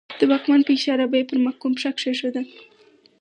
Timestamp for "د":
0.19-0.21